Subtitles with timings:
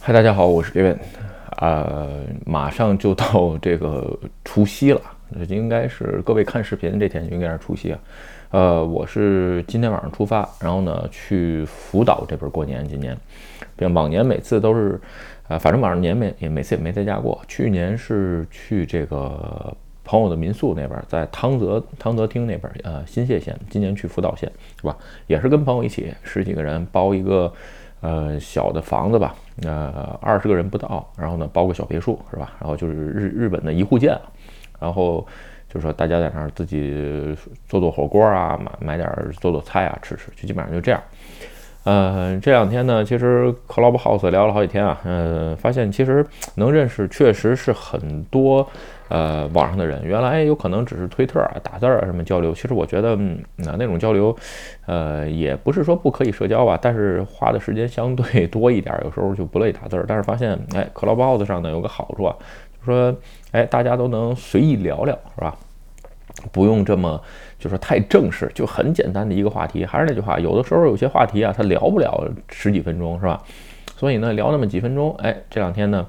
[0.00, 0.96] 嗨，大家好，我是 Gavin，
[1.58, 2.08] 呃，
[2.46, 5.00] 马上就到 这个除夕了，
[5.48, 7.98] 应该是各位看视频这天应该是除夕啊。
[8.50, 12.88] 呃，我是今天晚上出发，然后呢去福岛这边过年。
[12.88, 13.14] 今年，
[13.76, 14.98] 并往年每次都是，
[15.48, 17.38] 呃，反正晚上年没也每次也没在家过。
[17.48, 23.58] 去年是去这个朋友的民宿那边，在汤泽汤泽町那边，呃，新泻县。
[23.68, 24.96] 今年去福岛县，是吧？
[25.26, 27.52] 也是跟朋友一起，十几个人包一个。
[28.00, 32.52] 呃，小的房子吧，呃，二十个人不到，然后呢，包个小别墅，是吧？
[32.60, 34.18] 然后就是日日本的一户建，
[34.78, 35.26] 然后
[35.68, 37.36] 就是说大家在那儿自己
[37.68, 39.08] 做做火锅啊，买买点
[39.40, 41.02] 做做菜啊吃吃，就基本上就这样。
[41.84, 48.68] 嗯，这两天呢，其实 Clubhouse 聊了好几天啊，嗯，发现其实能认识确实是很多。
[49.08, 53.16] 呃，网上的人原来有可能只是推特啊、打字啊什么交流，其实我觉得
[53.56, 54.36] 那那种交流，
[54.86, 60.04] 呃，也不是说不可以社交吧，但是花的时间相对多一点，有时候就不乐意打字。
[60.06, 62.36] 但是发现，哎，Clubhouse 上呢有个好处啊，
[62.78, 63.16] 就说，
[63.52, 65.56] 哎，大家都能随意聊聊，是吧？
[66.52, 67.20] 不用这么
[67.58, 69.84] 就是太正式，就很简单的一个话题。
[69.84, 73.42] 还是那句话，有的时候有些话题啊，他聊不了十几分钟，是吧？
[73.96, 76.06] 所以呢，聊那么几分钟，哎，这两天呢。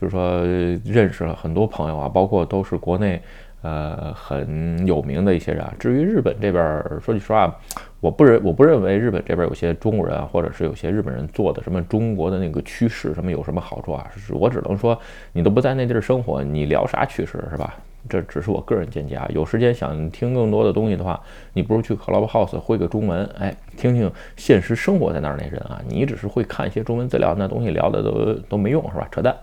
[0.00, 0.44] 就是说，
[0.84, 3.20] 认识了很多朋友啊，包括都是国内
[3.62, 5.74] 呃很有名的一些人啊。
[5.76, 7.52] 至于日本这边，说句实话，
[8.00, 14.06] 我不认我不认为日本这边有些中国人啊，或者是有些日本人做的什么中国的那个趋势什么有什么好处啊？
[14.16, 14.96] 是我只能说，
[15.32, 17.74] 你都不在那地儿生活，你聊啥趋势是吧？
[18.08, 19.28] 这只是我个人见解啊。
[19.34, 21.20] 有时间想听更多的东西的话，
[21.52, 25.82] 你不如去 Clubhouse 会个中文，哎，听听现实生活在那儿那人啊。
[25.88, 29.08] 你只是会看一些中文资料，那东西聊的都都没用是吧？
[29.10, 29.34] 扯淡。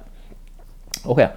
[1.07, 1.27] OK，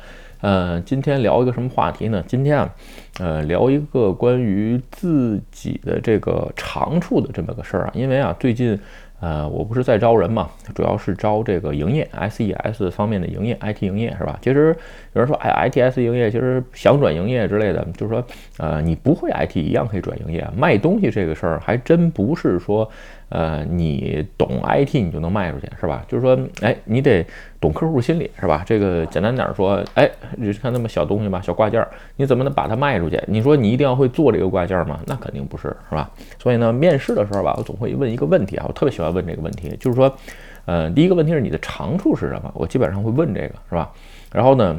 [0.41, 2.25] 呃，今天聊一个什么话题呢？
[2.27, 2.75] 今天啊，
[3.19, 7.91] 呃，聊一个关于自己的这个长处的这么个事儿啊。
[7.95, 8.79] 因为啊，最近，
[9.21, 14.39] 呃，我不是在招人嘛，主要是招这个营业 SES 方面的营业 IT 营业是吧？
[14.41, 14.75] 其实
[15.13, 18.25] 有人说，哎，ITS 营业其实想转营业之类的，就是说，
[18.57, 20.49] 呃，你不会 IT 一样可以转营业。
[20.57, 22.91] 卖东西这个事儿还真不是说。
[23.31, 26.03] 呃，你懂 IT，你就能卖出去，是吧？
[26.09, 27.23] 就是说，哎，你得
[27.61, 28.63] 懂客户心理，是吧？
[28.65, 31.85] 这个简单点说，哎，你看那么小东西吧，小挂件，
[32.17, 33.21] 你怎么能把它卖出去？
[33.27, 35.01] 你说你一定要会做这个挂件吗？
[35.07, 36.11] 那肯定不是，是吧？
[36.39, 40.15] 所以呢，面试的时候吧，我总会问一个问题啊，我特别喜欢问这个问题，就是说，
[40.67, 42.51] 呃，第一个问题是你的长处是什么？
[42.55, 43.91] 我基本上会问这个，是吧？
[44.33, 44.79] 然后呢？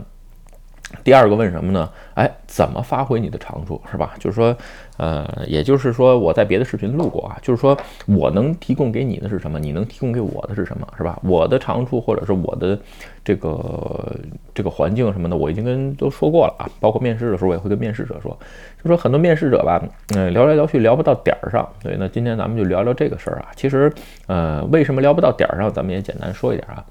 [1.04, 1.90] 第二个问什么呢？
[2.16, 4.16] 哎，怎么发挥你的长处，是吧？
[4.20, 4.56] 就是说，
[4.98, 7.78] 呃，也就是说，我在别的视频录过啊，就是说
[8.08, 9.60] 我能提供给你的是什么？
[9.60, 10.88] 你能提供给我的是什么？
[10.98, 11.18] 是吧？
[11.24, 12.78] 我的长处或者是我的
[13.24, 14.16] 这个
[14.54, 16.68] 这个环境什么的，我已经跟都说过了啊。
[16.80, 18.38] 包括面试的时候，我也会跟面试者说，
[18.84, 19.82] 就说很多面试者吧，
[20.16, 21.68] 嗯，聊来聊去聊不到点儿上。
[21.84, 23.50] 所以呢，今天咱们就聊聊这个事儿啊。
[23.56, 23.94] 其实，
[24.26, 25.72] 呃，为什么聊不到点儿上？
[25.72, 26.84] 咱们也简单说一点啊。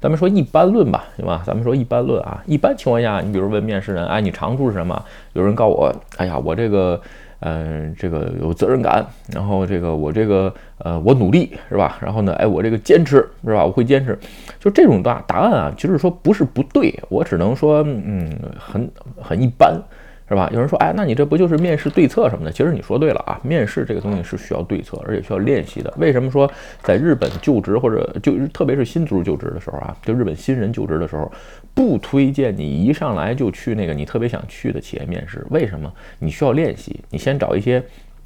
[0.00, 1.42] 咱们说一般论吧，行吧？
[1.44, 2.42] 咱们说一般论啊。
[2.46, 5.04] 一般情况下，你比如问面试人，哎，你长处是什么？
[5.32, 7.00] 有人告我，哎呀，我这个，
[7.40, 9.04] 嗯，这个有责任感，
[9.34, 11.98] 然后这个我这个，呃，我努力，是吧？
[12.00, 13.64] 然后呢，哎，我这个坚持，是吧？
[13.64, 14.16] 我会坚持，
[14.60, 18.88] 就这种答答案啊，其实说不是不对，我只能说，嗯，很
[19.20, 19.80] 很一般。
[20.28, 20.50] 是吧？
[20.52, 22.52] 有人说，哎，那你这不就是面试对策什么的？
[22.52, 25.92] 其实你说对了啊，面试这个东西是需要对策，而且需要练习的。
[25.96, 26.50] 为什么说
[26.82, 31.32] 在日本就职或者就特别是新卒就职的时候啊，就日本新人就职的时候，
[31.72, 35.46] 不推荐你一上来就去那个你特别想去的企业面试？
[35.48, 35.90] 为什么？
[36.18, 37.82] 你需要练习，你先找一些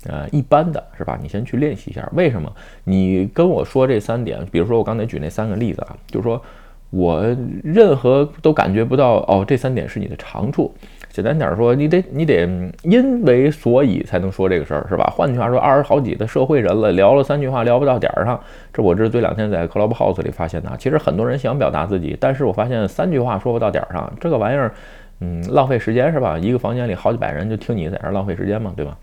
[0.06, 1.16] 呃一般的，是吧？
[1.22, 2.08] 你先去练习一下。
[2.14, 2.52] 为什么？
[2.82, 6.42] 你跟我说这三点，比如说我刚才举那三个例子啊，就是说
[6.90, 7.24] 我
[7.62, 10.74] 任何都感觉不到哦，这三点是你的长处。
[11.12, 12.48] 简单点说，你得你得
[12.82, 15.12] 因为所以才能说这个事儿，是吧？
[15.14, 18.40] 换句话说，二十好几的社会人了，聊了三句话聊不到点儿上，
[18.72, 20.72] 这我这是这两天在 Clubhouse 里发现的。
[20.78, 24.72] 其实很多人想表达自己，但是我发现三句话说不到点儿上，这个玩意儿，
[25.20, 26.38] 嗯，浪费时间是吧？
[26.38, 28.96] 一个房间里好几百人就听你在这浪费时间嘛，对吧？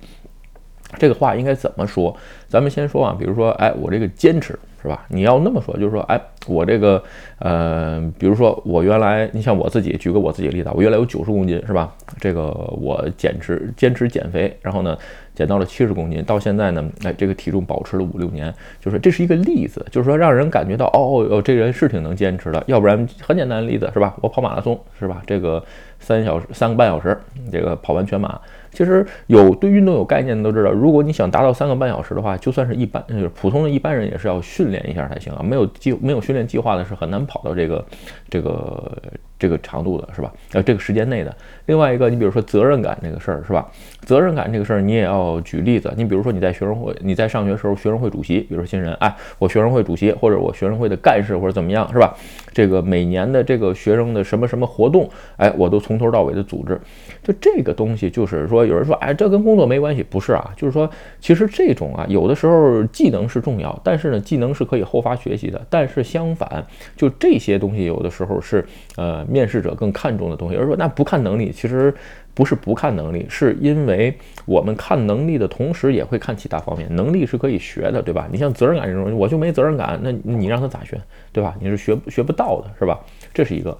[0.97, 2.17] 这个话应该怎么说？
[2.47, 4.57] 咱们先说啊，比如说，哎，我这个坚持。
[4.81, 5.05] 是吧？
[5.09, 7.03] 你要那么说，就是说，哎，我这个，
[7.39, 11.93] 呃，比如说我原来，你像我自己，举个我自己的例子，我原来有九十公斤，是吧？
[12.19, 12.45] 这个
[12.81, 14.97] 我坚持坚持减肥，然后呢，
[15.35, 22.63] 减到了七十公斤，到现在呢，哎，这个体重保持了五六年，就是这是一个例子，就是说让人感觉到，哦哦，这人是挺能坚持的。
[22.67, 24.15] 要不然很简单的例子是吧？
[24.21, 25.21] 我跑马拉松是吧？
[25.27, 25.63] 这个
[25.99, 27.17] 三小时三个半小时，
[27.51, 28.39] 这个跑完全马。
[28.71, 35.41] 其实有对运动有概念的都知道，如果你想达到三个半小时的话，就算是一般就是普通的一般人也是要训练一下才行啊。
[35.43, 37.85] 没有计没有训练计划的是很难跑到这个
[38.29, 38.97] 这个
[39.37, 40.31] 这个长度的，是吧？
[40.53, 41.35] 呃，这个时间内的。
[41.65, 43.65] 另外一个，你比如说责任感这个事儿，是吧？
[44.01, 45.91] 责任感这个事儿你也要举例子。
[45.95, 52.15] 你比如说你在学生会，你在上学时候学生会主席，比如说新人，哎，我学生会主席或者我学生会的干事或者怎么样，是吧？
[52.53, 56.79] 这个每年的这个学生的什么什么活动，哎，我都从头到尾的组织。
[57.23, 60.89] 就这个东西，就是说有人说，哎，这跟工作没关系，不是啊，就是说
[61.19, 65.61] 其实这种啊，有的时候技能是重要，但是呢，技能是可以后发学习的。
[65.69, 66.65] 但是相反，
[66.95, 68.65] 就这些东西有的时候是
[68.95, 70.55] 呃面试者更看重的东西。
[70.55, 71.93] 有人说那不看能力，其实。
[72.35, 74.15] 不是不看能力，是因为
[74.45, 76.87] 我们看能力的同时也会看其他方面。
[76.95, 78.29] 能力是可以学的，对吧？
[78.31, 80.97] 你像责任感这种，我就没责任感，那你让他咋学，
[81.33, 81.53] 对吧？
[81.59, 82.97] 你是学学不到的，是吧？
[83.33, 83.77] 这是一个。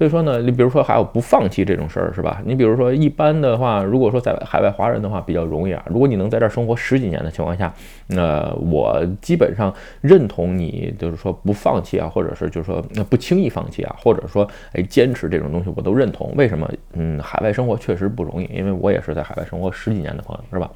[0.00, 2.40] 所以说呢，你比如说还有不放弃这种事儿，是吧？
[2.46, 5.84] 你比如说一般的话，如果说在海外华人的话比较容易啊。
[5.90, 7.70] 如果你能在这儿生活十几年的情况下，
[8.06, 9.70] 那我基本上
[10.00, 16.32] 认同你，就是说不放弃啊，或者是就是说那不轻易放弃啊，或者说哎坚持这种东西，我都认同。
[16.34, 16.66] 为什么？
[16.94, 20.70] 嗯，海外生活确实不容易，因为我也是在海外生活十几年的朋友，是吧？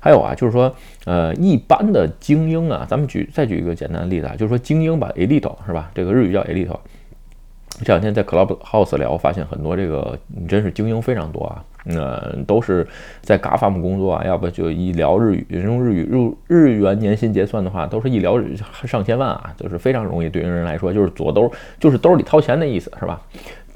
[0.00, 0.74] 还有啊，就是说
[1.04, 5.88] 呃一般的精英啊，咱们举再举一个简单的例子啊，就是说精英吧，elite 是吧？
[5.94, 6.76] 这个日语叫 elite。
[7.84, 10.18] 这两天在 Clubhouse 聊，发现很多这个
[10.48, 12.86] 真是精英非常多啊，那都是
[13.20, 18.40] 在 GAFAM 工作啊，要不就一聊日语，用日语日日元年薪结算的话，都是一聊
[18.84, 23.20] 上千万啊，就是非常容易，对于人来说就是左兜就是兜里掏钱的意思，是吧？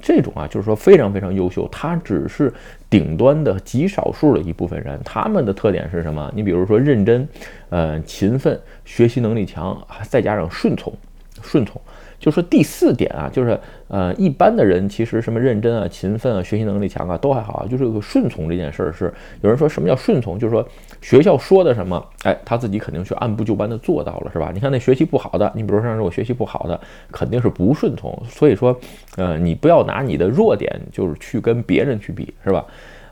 [0.01, 2.51] 这种啊，就是说非常非常优秀，他只是
[2.89, 6.27] 顶端的极少数的一部分人，他们的特点是什么？
[6.33, 7.29] 你比如说认真，
[7.69, 10.91] 呃，勤奋，学习能力强，再加上顺从，
[11.41, 11.81] 顺从。
[12.19, 19.11] 就说第四点啊，就是呃，一般的人其实什么认真啊、勤奋啊、学习能力强啊都还好啊，就是顺从这件事儿是
[19.41, 20.63] 有人说什么叫顺从，就是说
[21.01, 24.51] 学校说的什么，哎，他自己肯定去按部就班的做到了，是吧？
[24.53, 26.79] 你看那学习不好的，你比如说我学习不好的，
[27.11, 28.15] 肯定是不顺从。
[28.29, 28.79] 所以说，
[29.15, 32.63] 呃，你不要拿你的弱点就是去跟别人去比，是吧？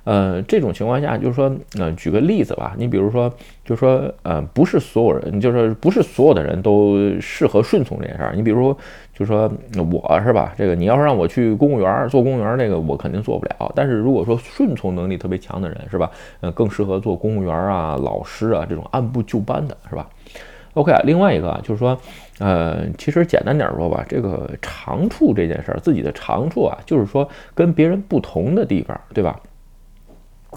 [0.09, 3.31] 呃，这种情况下，就是说，呃，举个例子吧，你比如说，
[3.63, 8.33] 就是说，呃，不是所有人，就是不是所有的人都适合顺从这件事儿。
[8.35, 8.75] 你比如说，
[9.13, 13.71] 就是说我是吧，这个你要是让我去公务员做公务员，这个我肯定做不了。
[13.75, 16.09] 但是如果说顺从能力特别强的人，是吧？
[16.41, 20.09] 呃，更适合做公务员啊、老师啊这种按部就班的，是吧
[20.73, 21.95] ？OK 啊，另外一个啊，就是说，
[22.39, 29.39] 呃，其实简单点说吧，这个长处这件事儿，自己的长处啊，就是说跟别人不同的地方，对吧？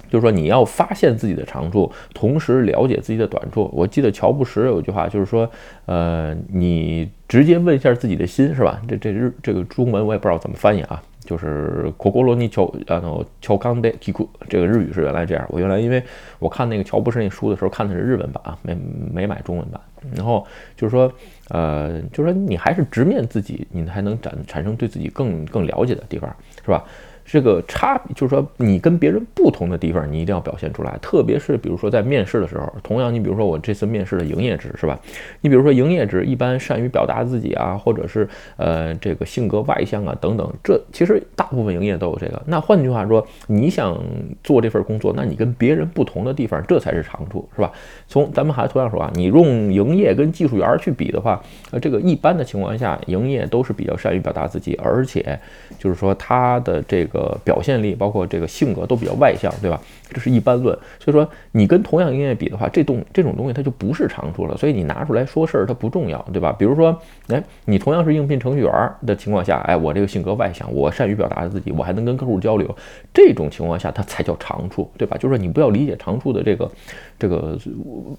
[0.10, 3.70] 就是说，你要发现自己的长处，同时了解自己的短处。
[3.74, 5.50] 我记得乔布斯有一句话，就是说，
[5.86, 8.80] 呃，你直接问一下自己的心，是吧？
[8.88, 15.44] 这这日这个中文我也不知道怎么翻译啊，就是“ココロニ乔啊诺乔康德提库”，这个日语是原来这样。
[15.50, 16.02] 我原来因为
[16.38, 18.78] 我看那个乔布斯那书的时候看的是日文版啊，没
[19.12, 19.82] 没买中文版。
[20.16, 20.46] 然后
[20.76, 21.12] 就是说，
[21.50, 26.34] 呃，就是说你还是直面自己，你才能产产生对自己更更了解的地方，
[26.64, 26.86] 是吧？
[27.25, 30.99] 这个差就是说，你跟别人不同的地方，你一定要表现出来。
[31.01, 34.99] 特别是比如说在面试的时候，同样，你比如说我这次面试的营业值是吧？
[35.41, 41.23] 你比如说营业值一般善于表达自己啊，或者是呃这个性格外向啊等等，这其实
[41.53, 42.43] 部分营业都有这个。
[42.47, 43.97] 那换句话说，你想
[44.43, 47.71] 做这份工作，那你跟别人不同的地方，这才是长处，是吧？
[48.09, 55.39] 从咱们还同样说啊，你用营业跟技术员去比的话，呃，这个一般的情况下，营业都是比较善于表达自己，而且
[55.79, 57.39] 就是说他的这个。
[57.45, 59.81] 表现力包括这个性格都比较外向，对吧？
[60.13, 60.77] 这是一般论。
[61.01, 64.57] 所以说，你跟同样营业比的话，这东这种东西它就不是长处了。
[64.57, 66.55] 所以你拿出来说事儿，它不重要，对吧？
[66.59, 66.97] 比如说，
[67.29, 72.77] 哎，你同样是应聘程序员的情况下，哎，我这个性格外向，我善于表达自己，我还能跟客户交流，
[73.13, 75.17] 这种情况下它才叫长处，对吧？
[75.17, 76.71] 就是说，你不要理解长处的这个
[77.19, 77.59] 这个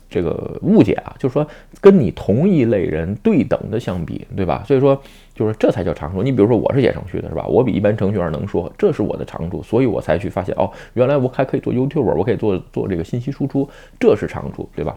[0.10, 1.48] 这个误解啊，就是说
[1.80, 4.64] 跟你同一类人对等的相比，对吧？
[4.66, 5.02] 所以说。
[5.36, 6.22] 就是这才叫长处。
[6.22, 7.46] 你比如说，我是写程序的，是吧？
[7.48, 13.68] 我比一般程序员能说，这是我的长处，所以我才去发现哦，原来我还可以做 YouTube，我可以做做这个信息输出，
[14.00, 14.96] 这是长处，对吧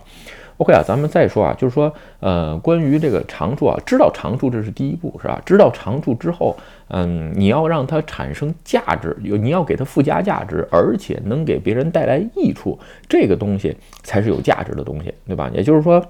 [0.59, 5.40] ？OK 啊，咱们再说啊，就是说，呃，关于这个长处啊，知道长处这是第一步，是吧？
[5.45, 6.57] 知道长处之后，
[6.88, 12.78] 嗯，你要让它产生价值，有你要给它附加价值，而且能给别人带来益处，
[13.09, 15.50] 这个东西才是有价值的东西，对吧？
[15.55, 16.05] 也就是说。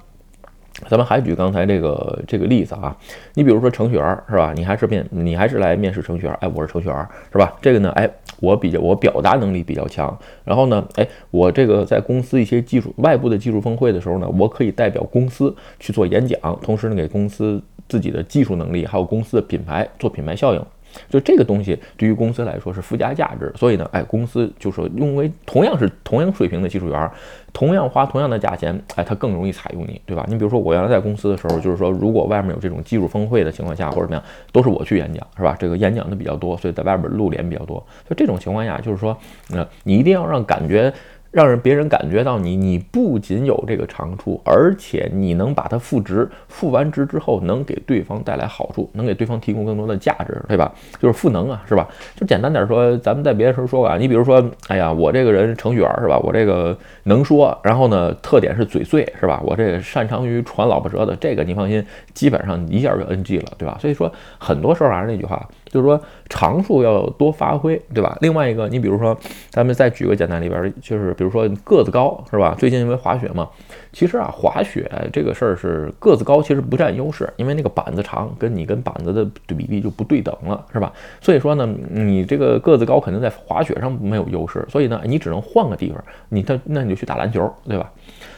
[0.89, 2.95] 咱们还举刚才这个这个例子啊，
[3.35, 4.53] 你比如说程序员是吧？
[4.55, 7.53] 你还是面你还是来面试程序员，哎，我是程序员是吧？
[7.63, 8.09] 这个呢，哎，
[8.41, 20.63] 我比较我表达能力比较强，然后呢，哎，我这个在公司一些技术外部的技术峰会的时候呢，我可以代表公司去做演讲，同时呢，给公司自己的技术能力还有公司的品牌做品牌效应。
[21.09, 27.11] 就这个东西对于公司来说是附加价值，所以呢，哎，公司就说，因为同样是同样水平的技术员，
[27.53, 30.25] 同样花同样的价钱，哎，他更容易采用你，对吧？
[30.29, 35.57] 你比如说我原来在公司的时候，就是说，如果外面有这种技术峰会的情况下，或者怎么样，都是我去演讲，是吧？
[35.59, 37.77] 这个演讲的比较多，所以在外边露脸比较多。
[38.07, 39.17] 所以这种情况下，就是说，
[39.51, 40.93] 呃，你一定要让感觉。
[41.31, 50.73] 让人别人感觉到你，你不仅有这个长处，而且你能把它赋值，赋完值之后能给对方带来好处，能给对方提供更多的价值，对吧？
[51.01, 51.87] 就是赋能啊，是吧？
[52.15, 56.19] 就简单点说，咱们在别的时候说过啊，你比如说，哎呀，我这个人程序员是吧？
[56.21, 59.43] 我这个能说，然后呢，特点是嘴碎是吧？
[59.45, 63.77] 我这个擅长于传老婆舌的，这个你放心，基本上一下就 NG 了，对吧？
[63.81, 65.47] 所以说，很多时候还是那句话。
[65.77, 68.17] 就是说长处要多发挥，对吧？
[68.23, 69.15] 另外一个，你比如说，
[69.51, 72.55] 咱们再举个简单里边，就是比如说个子高，是吧？
[72.59, 73.47] 最近因为滑雪嘛，
[73.93, 79.23] 其实啊，滑雪这个事儿是个子高其实不占优势，因为那个板子长，跟你跟板子的
[79.55, 80.91] 比例就不对等了，是吧？
[81.21, 87.93] 所以说呢，你这个个子高肯定在滑雪上没有优势，所以呢，你只能换个地方，你他那你就去打篮球，对吧？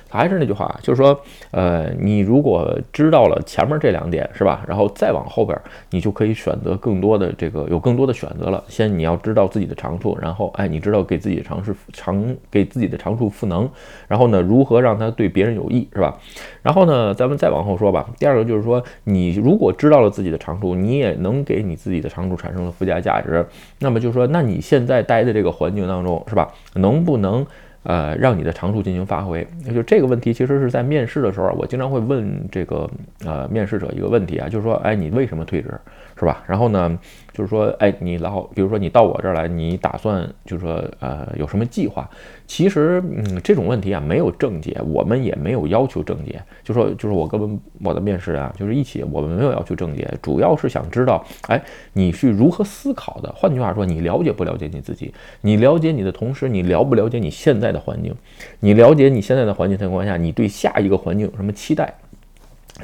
[0.08, 1.18] 还是那句话，就是说，
[1.50, 4.64] 呃，你如果知道了前面这两点，是吧？
[4.66, 5.58] 然后再往后边，
[5.90, 8.62] 你就可以选择更多的这个，有更多的选择了。
[8.68, 13.68] 先你要知道自己的长处，然后，哎，你知道给自己的长处长给自己的长处赋能，
[14.06, 16.18] 然后呢，如何让它对别人有益，是吧？
[16.62, 18.08] 然后呢，咱们再往后说吧。
[18.18, 23.46] 第二个就是说，你如果知道了自己的长处，你也能给你自己的长处产生了附加价值，
[23.80, 26.52] 那么就是说，那你现在待的这个环境当中，是吧？
[26.74, 27.46] 能不能？
[27.88, 32.86] 呃，让你的长处进行发挥，那就这个问题，其实是在面试的时候，我经常会问这个
[33.24, 35.72] 呃面试者一个问题啊，就是说，哎，你为什么退职，
[36.18, 36.42] 是吧？
[36.46, 36.98] 然后呢？
[37.32, 42.10] 就是说，哎，你老，比如说你到我这儿来，你打算就是说，呃，有什么计划？
[42.48, 46.42] 其实，嗯，这种问题啊，没有正解，我们也没有要求正解。
[46.64, 53.32] 就说，就是我跟我的面试啊，就是一起，我们没有要求正解，主要是想知道，哎，你是如何思考的？
[53.36, 55.14] 换句话说，你了解不了解你自己？
[55.42, 58.12] 你了解你的同时，你了不了解你现在的环境？
[58.58, 61.94] 你了解你现在的环境情况下，你对下一个环境有什么期待？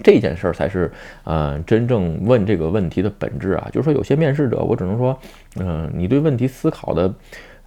[0.02, 0.90] 这件事儿才是，
[1.24, 3.68] 呃，真正问这个问题的本质啊。
[3.72, 5.16] 就是说，有些面试者，我只能说，
[5.60, 7.12] 嗯，你对问题思考的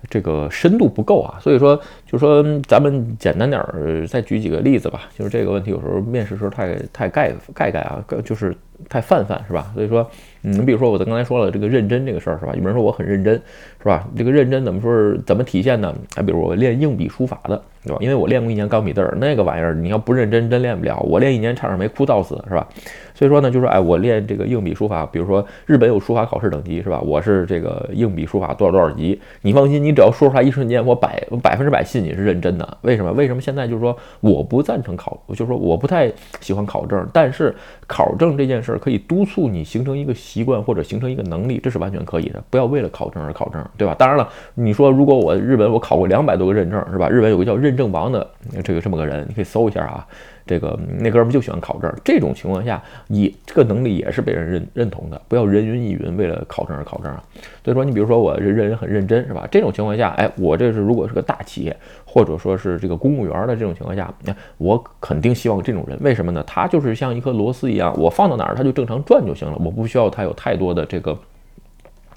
[0.09, 1.39] 这个深度不够啊。
[1.39, 5.09] 所以说，就是说，咱们简单点儿，再举几个例子吧。
[5.17, 8.53] 就是这个问题，有时候面试时候太太盖盖盖啊，就是
[8.89, 9.71] 太泛泛，是吧？
[9.73, 10.09] 所以说。
[10.41, 12.53] 你比如说，我刚才说了这个认真这个事儿是吧？
[12.55, 13.33] 有人说我很认真，
[13.79, 14.07] 是吧？
[14.15, 15.93] 这个认真怎么说是怎么体现呢？
[16.15, 17.97] 啊，比如我练硬笔书法的，对吧？
[17.99, 20.97] 因为我练过一年钢笔字儿，那个玩意儿你要不认真真练不了。
[21.01, 22.65] 我练一年差点没枯燥死，是吧？
[23.13, 27.01] 所以说呢，就说哎，我练这个硬笔书法，比如说日本有书法考试等级，是吧？
[27.01, 32.77] 我是这个硬笔书法多少多少级，你放心，你只要说出来一瞬间，我百百分之百信你是认真的。
[32.83, 33.11] 为什么？
[33.11, 37.53] 为什么现在就是说我不赞成考，就是说我不太喜欢考证，但是
[37.85, 42.43] 考证这件事儿可以督促你形成一个习惯或者形成一个能力，这是完全可以的。
[42.49, 43.95] 不要为了考证而考证，对吧？
[43.97, 47.09] 当然了，你说如果我日本我考过两百多个认证，是吧？
[47.09, 48.27] 日本有个叫认证王的
[48.63, 50.07] 这个这么个人，你可以搜一下啊。
[50.45, 55.21] 这个那哥们就喜欢考证，这种情况下，也这个能力也是被人认认同的。
[55.27, 57.21] 不要人云亦云，为了考证而考证啊。
[57.65, 59.45] 所以说，你比如说我这人很认真，是吧？
[59.51, 61.75] 这种情况下，哎，我这是如果是个大企业，
[62.17, 65.95] 或者说是这个公务员的这种情况下，那我肯定希望这种人。
[66.01, 66.43] 为什么呢？
[66.47, 71.15] 他就是像一颗螺丝一样，我放到哪儿他就正常转就行了，我不需要他有太多的这个。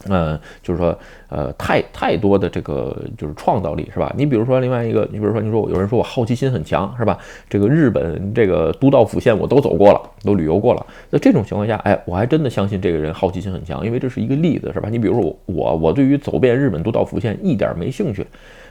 [0.08, 4.10] 嗯，就是说，呃，太太多的这个就是创造力，是吧？
[4.16, 7.18] 你比如说另外一个，你比如说，你说有人说我好奇心很强，是吧？
[7.50, 10.86] 这个日本这个都道府县我都走过了，都旅游过了。
[11.10, 14.88] 那这种情况下，哎，我还真的相信这个人好奇心很强，因为这是一个例子，是吧？
[14.90, 18.26] 你比如说，我我对于走遍日本都道府县一点没兴趣。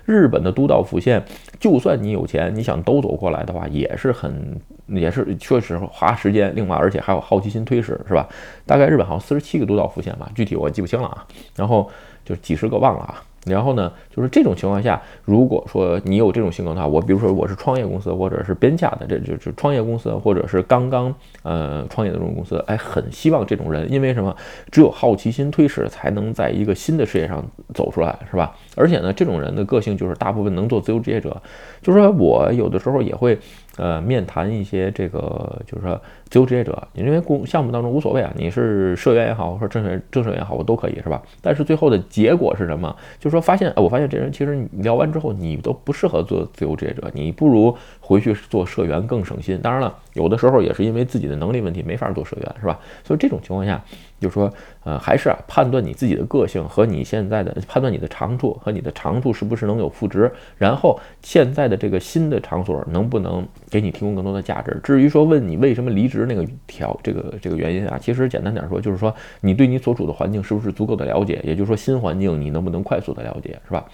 [0.09, 1.23] 日本的都道府县，
[1.59, 6.51] 就算你有钱，你想都走过来的话，也是很，也是确实花时间。
[6.55, 8.27] 另外，而且还有好奇心推使，是吧？
[8.65, 11.27] 大概日本好像四十七个都道府县吧，具体我记不清了啊。
[11.55, 11.87] 然后
[12.25, 13.23] 就几十个忘了啊。
[13.45, 24.35] 然后呢，就是这种情况下，如果说你有这种性格的话，我比如说我是创业公司或者是边下的，这就是创业公司或者是刚刚呃创业的这种公司，哎，很希望这种人，因为什么？
[24.71, 27.43] 只有好奇心推使，才能在一个新的事业上
[27.73, 28.55] 走出来，是吧？
[28.75, 31.41] 而且呢，这种人的个性就是大部分能做自由职业者，
[31.81, 33.37] 就是说我有的时候也会。
[33.79, 41.23] 呃，面谈一些这个，就是说自由职业者，因为公项目当中无所谓啊，你是社员也好，或者正社正社员也好，我都可以，是吧？
[41.41, 42.93] 但是最后的结果是什么？
[43.17, 49.57] 就是说发现，我发现这人其实聊完之后，你都不适合做自由职业者，你不如回去做社员更省心。
[49.61, 52.77] 当然了，有的时候也是因为自己的能力问题没法做社员，是吧？
[53.05, 53.81] 所以这种情况下。
[54.19, 54.51] 就是说，
[54.83, 64.79] 呃，还是啊，判断你自己的个性和你现在的判断你的长处和你的长处是不是能有赋值，然后现在的这个新的场所能不能给你提供更多的价值。
[64.83, 73.85] 至于说问你为什么离职那个条这个这个原因啊，其实简单点说，就是说你对你所处的环境是不是足够的了解，也就是说新环境你能不能快速的了解，是吧？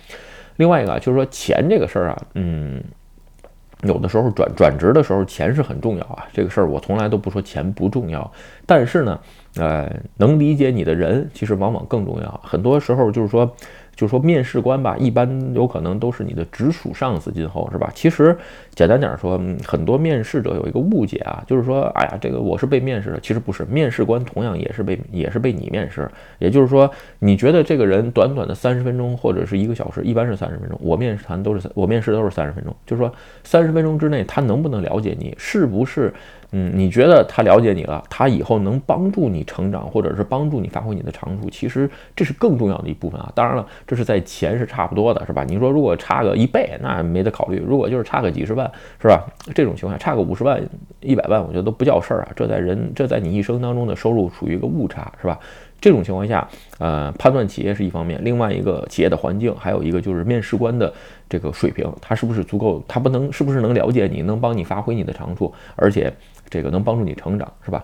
[0.57, 2.83] 另外一个就是说钱这个事儿啊，嗯。
[3.85, 8.29] 有的时候转转职的时候钱是很重要啊，这个事儿我从来都不说钱不重要，
[8.65, 9.19] 但是呢，
[9.57, 12.39] 呃，能理解你的人其实往往更重要。
[12.43, 13.45] 很多时候就是说，
[13.95, 17.91] 就是说面试官吧，一般有可能都是你的直属上司，今后是吧？
[17.93, 18.37] 其实
[18.75, 26.09] 简单点说，很多面试者有一个误解啊，就是说，哎呀，这个我是被面试的，其实不是，面试官同样也是被也是被你面试。
[26.39, 26.89] 也就是说，
[27.19, 33.09] 你觉得这个人短短的三十分钟或者是一个小时，一般是三十分钟，我面试谈都是我面试都是三十分钟，就是说
[33.43, 36.13] 三十分钟之内他能不能了解你，是不是？
[36.51, 43.29] 嗯，你觉得他了解你了，他以后能帮助你成长，或者是帮助你发挥你的长处，其实这是更重要的一部分啊。
[43.35, 45.43] 当然了，这是在钱是差不多的，是吧？
[45.43, 48.64] 你说如果差个一倍，那没得考虑；如果就是差个几十万，
[49.01, 49.25] 是吧？
[49.53, 50.61] 这种情况下，差个五十万、
[51.01, 52.29] 一百万，我觉得都不叫事儿啊。
[52.35, 55.39] 这在人，这在你一生当中的收入处于一个误差，是吧？
[55.81, 56.47] 这种情况下，
[56.79, 60.91] 呃，判断企业是一方面，另外一个企业的环境，还有一个就是面试官的
[61.29, 62.83] 这个水平，他是不是足够？
[62.87, 66.11] 他不能是不是能了解你，能帮你发挥你的长处，而且。
[66.47, 67.83] 这个能帮助你成长，是吧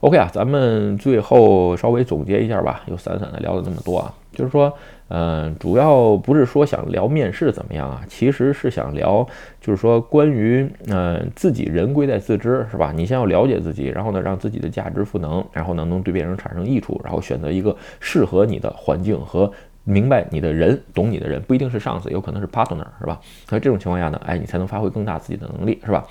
[0.00, 4.72] ？OK 啊，咱们最后稍微总结一下吧，又散散的聊了那么多啊，就是说，
[5.08, 9.26] 嗯，主要不是说想聊面试怎么样啊，其实是想聊，
[9.60, 12.92] 就是说关于，嗯，自己人贵在自知，是吧？
[12.94, 19.50] 你先要了解自己，然后呢，让自己的价值赋能，然后呢，能对别人产生益处，然后选择一个适合你的环境和
[19.84, 23.20] 明白你的人、懂你的人，不一定是上司，有可能是 partner，是吧？
[23.46, 26.06] 在这种情况下呢，哎，你才能发挥更大自己的能力，是吧？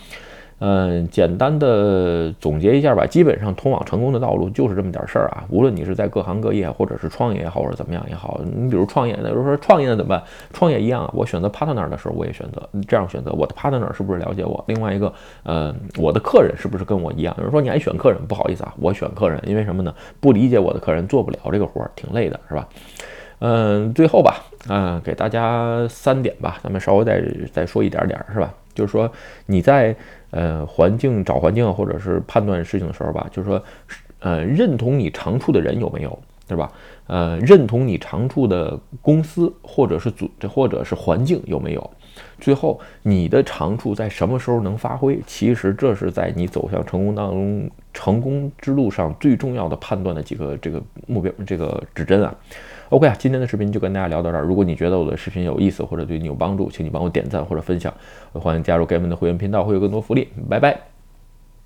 [0.63, 5.43] 嗯，简单的总结一下吧，基本上通往成功的道路就是这么点事儿啊。
[5.49, 10.21] 无论你是在各行各业，或者是创业也好，或者怎么样也好，你比如创业，那比如说创业怎么办？
[10.53, 14.63] 创业一样啊，我选择 partner 的时候，我也选择这样选择，我的 partner 是不是了解我？
[14.67, 17.33] 另外一个，呃，我的客人是不是跟我一样？
[17.39, 19.91] 有人说你还选客人，不好意思啊，我选客人，因为什么呢？
[20.19, 22.69] 不理解我的客人做不了这个活儿，挺累的，是吧？
[23.39, 24.35] 嗯，最后吧，
[24.69, 27.19] 嗯，给大家三点吧，咱们稍微再
[27.51, 28.53] 再说一点点儿，是吧？
[28.73, 29.11] 就是说
[29.45, 29.95] 你在。
[30.33, 33.61] 呃，环境找环境或者是判断事情的时候吧，就是说，
[34.19, 36.71] 呃，认同你长处的人有没有，对吧？
[37.07, 41.91] 呃，认同你长处的公司或者是组织或者是环境有没有？
[42.39, 45.19] 最后，你的长处在什么时候能发挥？
[45.27, 52.33] 其实这是在你走向成功当中成功之路上最重要的判断的几个这个目标这个指针啊。
[52.91, 54.43] OK 啊，今天的视频就跟大家聊到这儿。
[54.43, 57.93] 如果你觉得我的视频有意思或者对你有帮助，请你帮我点赞或者分享。
[58.33, 60.27] 欢迎加入 Game 的会员频道，会有更多福利。
[60.49, 60.90] 拜拜。